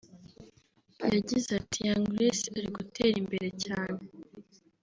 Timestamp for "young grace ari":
1.87-2.67